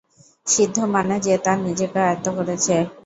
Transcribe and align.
সিদ্ধ 0.47 0.77
মানে 0.93 1.15
যে 1.25 1.33
তার 1.45 1.57
নিজেকে 1.67 1.99
আয়ত্ত 2.05 2.25
করেছে। 2.37 2.75